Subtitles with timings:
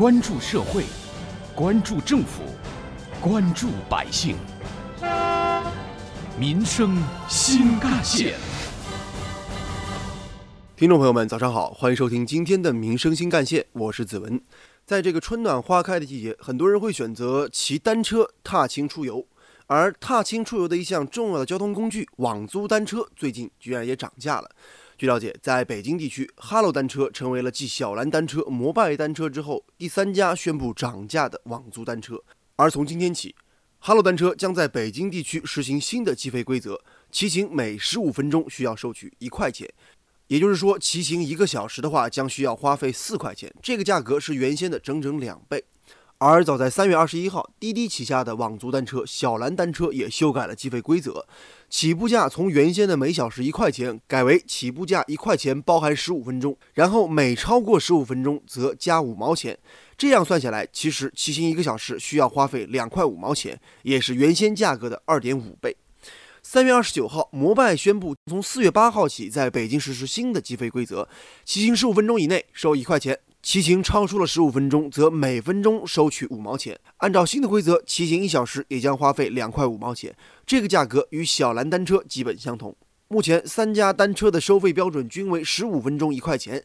[0.00, 0.84] 关注社会，
[1.54, 2.40] 关注政府，
[3.20, 4.34] 关注百姓，
[6.38, 6.96] 民生
[7.28, 8.38] 新干线。
[10.74, 14.40] 听众朋友们，早上好，欢迎收听今天的《民生新干线》，我是子文。
[14.86, 19.26] 在这个春暖花开的季节，很多人会选择骑单车踏青出游，
[19.66, 24.50] 而踏青出游的一项重要的交通工具——网租单车，最近居然也涨价了。
[25.00, 32.22] 据了解，在北京地区，哈罗单车成为了继小蓝单车、摩拜单车之后第三家宣布涨价的网租单车。
[32.56, 33.34] 而从今天起，
[33.78, 36.78] 哈罗单车将在北京地区实行新的计费规则，
[37.10, 39.66] 骑行每十五分钟需要收取一块钱。
[40.26, 45.64] 也就是说，骑行一个小时的话，将需要花费四块钱，这个价格是原先的整整两倍。
[46.22, 51.26] 而早在三月二十一号，滴滴旗下的网租单车小蓝单车也修改了计费规则，
[51.70, 59.58] 起步价从原先的每小时一块钱改为起步价一块钱包含十五分钟，然后每超过十五分钟则加五毛钱。
[59.96, 65.74] 这样算下来，其实骑行一个小时需要花费两块五毛钱，也是原先价格的二点五倍。
[66.42, 71.08] 三月二十九号，摩拜宣布，从四月八号起，在北京实施新的计费规则：
[71.46, 76.78] 骑行十五分钟以内收一块钱，骑行超出了十五分钟，则每分钟收取五毛钱。
[76.98, 82.76] 按照新的规则，骑行一小时也将花费两块五毛钱，这个价格与小蓝单车基本相同。
[83.08, 86.62] 目前，三家单车的收费标准均为十五分钟一块钱。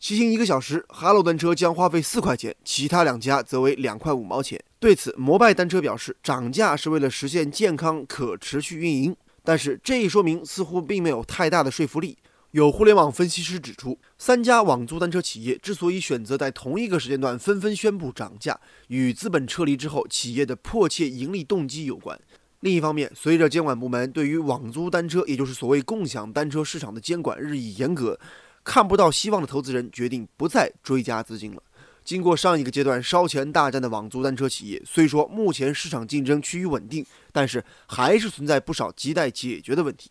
[0.00, 4.60] 骑行一个小时，哈罗单车将花费四块钱，其他两家则为两块五毛钱。
[4.80, 9.16] 对此，摩拜单车表示，涨价是为了实现健康可持续运营。
[9.42, 12.18] 但是这一说明似乎并没有太大的说服力。
[12.56, 22.18] 有互联网分析师指出，三家网租单车企业之所以选择在同一个时间段纷纷宣布涨价，与资本撤离之后企业的迫切盈利动机有关。
[22.60, 28.18] 另一方面，随着监管部门对于网租单车，也就是所谓共享单车市场的监管日益严格。
[28.64, 31.62] 看不到希望的投资人决定不再追加资金了。
[32.02, 40.10] 经过上一个阶段烧钱大战的网租单车企业，虽说目前市场竞争趋于稳定，但是还是存在不少亟待解决的问题。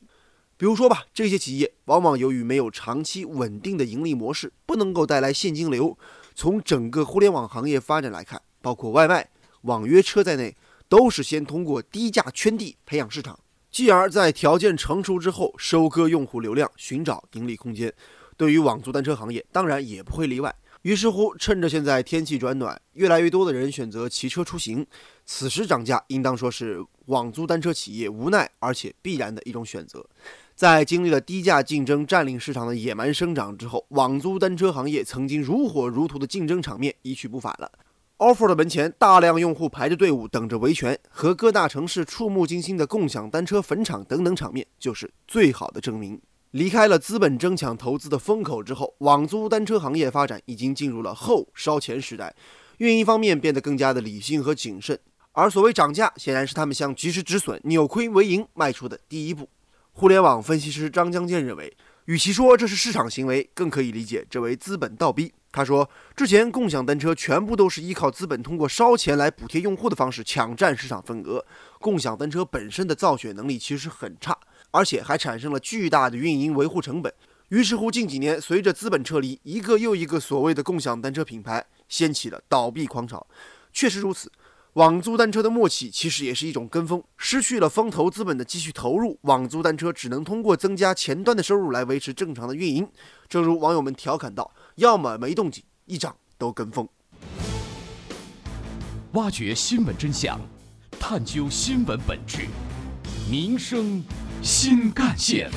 [0.58, 5.98] 比如说吧，这些企业往往由于没有长期稳定的盈利模式，不能够带来现金流。
[6.34, 9.30] 从整个互联网行业发展来看，包括外卖、
[9.64, 10.56] 网约车在内，
[10.88, 13.38] 都是先通过低价圈地培养市场，
[13.70, 17.94] 继而在条件成熟之后收割用户流量，寻找盈利空间。
[18.38, 20.56] 对于网租单车行业，当然也不会例外。
[20.84, 24.86] 于是乎，趁着现在天气转暖，越来越多的人选择骑车出行，
[25.26, 30.06] 此时涨价，应当说是网租单车企业无奈而且必然的一种选择。
[30.56, 37.70] 在经历了低价竞争占领市场的野蛮生长之后，网租单车行业曾经如火如荼的竞争场面一去不返了。
[38.20, 46.22] offer 的门前，大量用户排着队伍等着维权，和各大城市触目惊心的共享单车坟场等等场面，就是最好的证明。
[46.52, 52.34] 离开了资本争抢投资的风口之后，网租单车行业发展已经进入了后烧钱时代，
[52.78, 54.98] 运营方面变得更加的理性和谨慎。
[55.34, 59.50] 而所谓涨价，显然是他们向及时止损、扭亏为盈迈出的第一步。
[59.98, 61.74] 互联网分析师张江建认为，
[62.04, 65.32] 与其说这是市场行为，更可以理解这为资本倒逼。
[65.54, 71.46] 他说，之前共享单车全部都是依靠资本通过烧钱来补贴用户的方式抢占市场份额，
[71.80, 74.38] 共享单车本身的造血能力其实很差。
[74.72, 77.14] 而且还产生了巨大的运营维护成本。
[77.48, 83.26] 于是乎，近几年随着资本撤离，一个又一个所谓的共享单车品牌掀起了倒闭狂潮。
[83.72, 84.30] 确实如此，
[84.76, 92.86] 网租单车的末期其实也是一种跟风，失去了风投资本的继续投入，网租单车只能通过增加前端的收入来维持正常的运营。
[93.30, 96.86] 正如网友们调侃道：“要么没动静，一涨都跟风。”
[99.14, 100.38] 挖掘新闻真相，
[101.00, 102.48] 探究新闻本质，
[103.32, 104.04] 民生。
[104.42, 105.50] 新干线。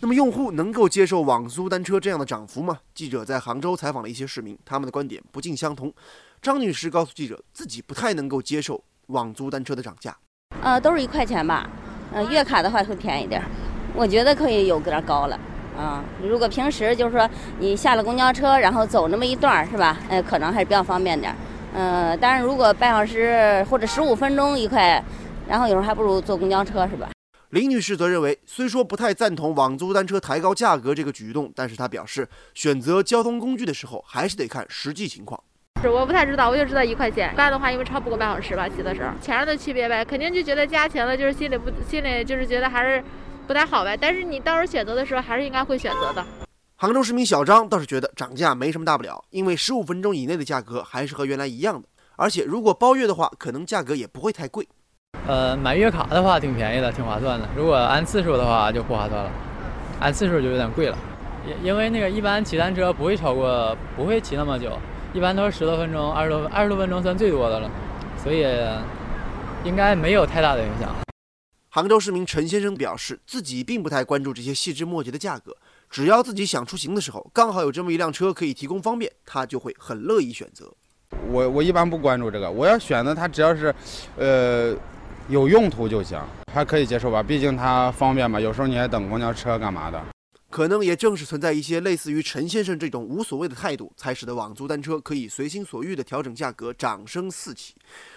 [0.00, 2.78] 那么，用户能够接受网租单车这样的涨幅吗？
[2.94, 5.92] 记者在杭州采访了一些市民，他们的观点不尽相同。
[6.40, 10.16] 张女士告诉记者，自己不太能够接受网租单车的涨价。
[10.62, 11.68] 呃，都是一块钱吧。
[12.12, 13.42] 呃，月卡的话会便宜点。
[13.92, 15.38] 我觉得可以有点高了。
[15.76, 17.28] 啊，如果平时就是说
[17.58, 19.98] 你下了公交车，然后走那么一段是吧？
[20.08, 21.34] 呃，可能还是比较方便点。
[21.74, 25.02] 嗯，但是如果半小时或者十五分钟一块。
[25.48, 27.08] 然后有时候还不如坐公交车，是吧？
[27.50, 35.42] 林女士则认为，虽说不太赞同网租单车抬高价格这个举动，但是她表示，选择交通工具的时候还是得看实际情况。
[35.80, 37.34] 是我不太知道，我就知道一块钱。
[37.34, 43.02] 干的话，因为超不过半小时吧，骑的时候，钱上的区别呗，肯定就觉得加钱了，就是心里不 心里就是觉得还是
[43.46, 43.96] 不太好呗。
[43.96, 46.26] 但是你到时候选择的时候，还是应该会选择的。
[46.76, 54.68] 杭州市民小张倒是觉得涨价没什么大不了，因为十五分钟以内的价格还是和原来一样的，而且如果包月的话，可能价格也不会太贵。
[55.28, 57.46] 呃，买月卡的话挺便宜的，挺划算的。
[57.54, 59.30] 如果按次数的话就不划算了，
[60.00, 60.96] 按次数就有点贵了。
[61.46, 64.72] 因因为那个一般骑单车不会超过，不会骑那么久，
[65.12, 67.70] 一般都是十多分钟、二十多二十多分钟算最多的了，
[68.24, 68.42] 所以
[69.64, 70.88] 应该没有太大的影响。
[71.68, 75.54] 杭州市民陈先生表示，自己并不太关注这些细枝末节的价格，
[75.90, 80.72] 只要自己想出行的时候，刚好有这么一辆车可以提供方便，他就会很乐意选择。
[81.30, 83.74] 我我一般不关注这个，我要选择它，只要是，
[84.16, 84.74] 呃，
[85.28, 86.18] 有用途就行，
[86.54, 88.40] 还可以接受吧，毕竟它方便嘛。
[88.40, 90.02] 有时候你还等公交车干嘛的？
[90.48, 97.74] 可能也正是存在一些类似于陈先生这种无所谓的态度，才使得网租单车可以随心所欲地调整价格，掌声四起。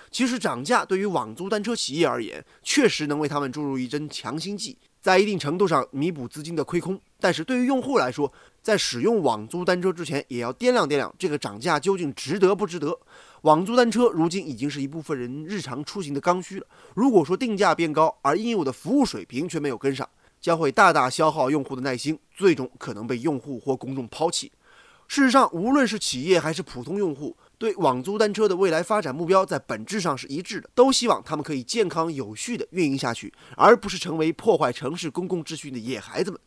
[0.10, 6.98] 其实涨价对于网租单车企业而言，确实能为他们注入一针强心剂，在一定程度上弥补资金的亏空。
[7.19, 8.31] 但是对于用户来说，
[8.62, 12.98] 在使用网租单车之前，也要掂量掂量这个涨价究竟值得不值得。
[13.42, 16.68] 网租单车如今已经是一部分人日常出行的刚需了。
[16.94, 20.08] 如果说定价变高，而应有的服务水平却没有跟上，
[20.40, 24.52] 将会大大消耗用户的耐心，最终可能被用户或公众抛弃。
[25.08, 36.40] 事实上，无论是企业还是普通用户，对网租单车的未来发展目标在本质上是一致的，都希望他们可以健康有序地运营下去，而不是成为破坏城市公共秩序的野孩子们。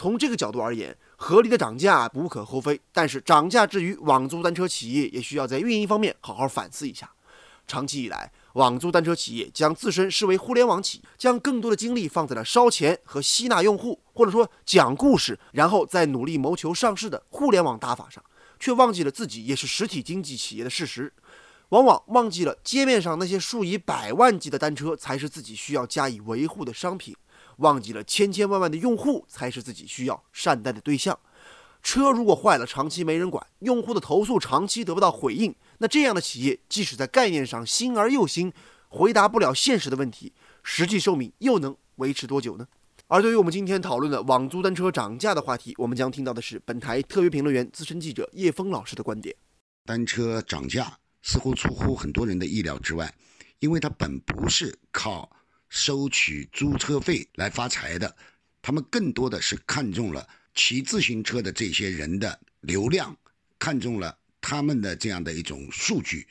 [0.00, 2.80] 从这个角度而言，合理的涨价无可厚非。
[2.90, 7.12] 但是涨价之余，网租单车企业也需要在运营方面好好反思一下。
[7.66, 18.24] 长期以来，网租单车企业将自身视为互联网企业，将更多的精力放在了烧钱和吸纳用户，或者说讲故事，然后再努力谋求上市的互联网打法上，
[18.58, 21.12] 却忘记了自己也是实体经济企业的事实，
[21.68, 27.14] 往往忘记了街面上那些数以百万计的单车才是自己需要加以维护的商品。
[27.60, 31.18] 忘记了千千万万的用户才是自己需要善待的对象。
[31.82, 38.52] 车如果坏了，长期没人管，用户的投诉长期得不到回应，那这样的企业即使在概念上新而又新，
[38.88, 42.68] 回答不了现实的问题，实际寿命又能维持多久呢？
[43.06, 49.34] 而对于我们今天讨论的网租单车涨价的话题，我们将听到的是本台特约评论员、资深记者叶峰老师的观点。
[49.86, 53.12] 单车涨价似乎出乎很多人的意料之外，
[53.58, 55.30] 因为它本不是靠。
[55.70, 58.14] 收取租车费来发财的，
[58.60, 63.16] 他们更多的是看中了骑自行车的这些人的流量，
[63.58, 66.26] 看中了他们的这样的一种数据，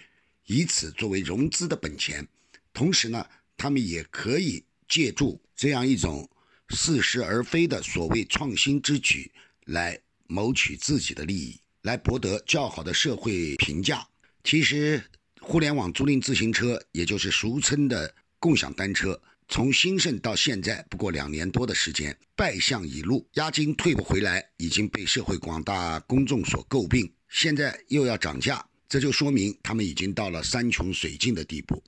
[0.46, 2.28] 以此作为融资的本钱。
[2.74, 3.26] 同时呢，
[3.56, 6.30] 他们也可以借助这样一种
[6.70, 9.32] 似是而非的所谓创新之举，
[9.66, 9.98] 来
[10.28, 14.06] 谋取自己的利益，来博得较好的社会评价。
[14.44, 15.02] 其实，
[15.40, 19.20] 互联网租赁自行车，也就是俗称的共享单车。
[19.52, 27.12] 从兴盛到现在不过两年多的时间，败相已露，押金退不回来，已经被社会广大公众所诟病。
[27.30, 31.84] 现在又要涨价，这就说明他们已经到了山穷水尽的地步。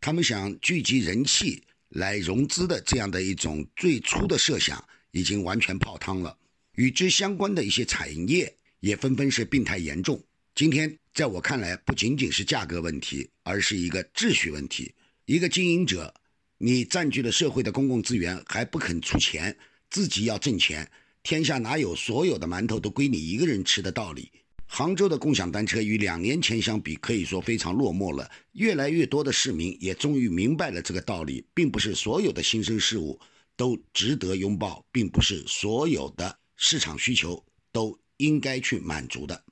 [0.00, 6.34] 他们想聚集人气来融资的这样的一种最初的设想，已经完全泡汤了。
[6.76, 10.18] 与之相关的一些产业也纷纷是病态严重。
[10.54, 14.94] 今天在我看来，不仅仅是价格问题，而是一个秩序问题。
[15.26, 16.14] 一个经营者。
[16.58, 19.56] 你占据了社会的公共资源，还不肯出钱，
[19.90, 20.90] 自己要挣钱。
[21.22, 24.30] 天下哪有所有的馒头都归你一个人吃的道理？
[24.66, 28.28] 杭州的共享单车与两年前相比，可以说非常落寞了。
[28.52, 33.18] 越来越多的市民也终于明白了这个道理，并不是所有的新生事物
[33.56, 39.44] 都值得拥抱，并不是所有的市场需求都应该去满足的。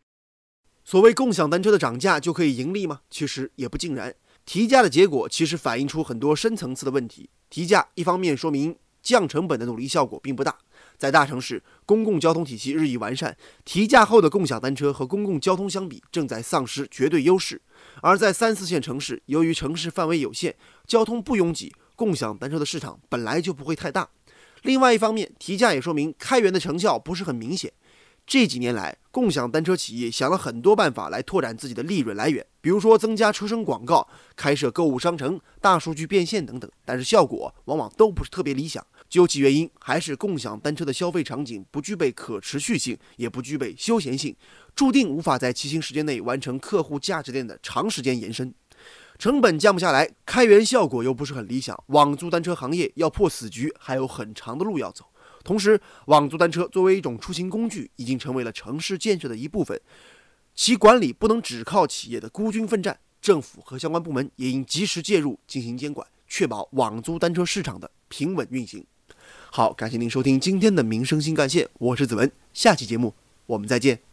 [0.84, 3.02] 所谓共享单车的涨价就可以盈利吗？
[3.08, 4.14] 其实也不尽然。
[4.44, 7.30] 提价的结果其实反映出很多深层次的问题。
[7.48, 10.56] 提价一方面说明降成本的努力效果并不大，
[10.96, 17.58] 在大城市公共交通体系日益完善，提价后的共享单车和公共交通相比正在丧失绝对优势；
[18.00, 20.54] 而在三四线城市，由于城市范围有限，
[20.86, 24.08] 交通不拥挤，共享单车的市场本来就不会太大。
[24.62, 27.72] 另外一方面，提价也说明开源的成效不是很明显。
[28.24, 38.86] 这几年来，共享单车企业想了很多办法来拓展自己的利润来源，比如说增加车身广告、开设购物商城、大数据变现等等，但是效果往往都不是特别理想。
[39.10, 44.34] 究其原因，还是共享单车的消费场景不具备可持续性，也不具备休闲性，
[44.74, 48.54] 注定无法在骑行时间内完成客户价值链的长时间延伸，
[49.18, 55.04] 成本降不下来，开源效果又不是很理想，网租单车行业要破死局还有很长的路要走。
[55.44, 59.78] 同时，网租单车作为一种出行工具，已经成为了城市建设的一部分，
[60.54, 68.84] 其管理不能只靠企业的孤军奋战，政府和相关部门也应及时介入进行监管，确保网租单车市场的平稳运行。
[69.50, 73.14] 好，感谢您收听今天的民生新干线，我是子文，下期节目
[73.46, 74.11] 我们再见。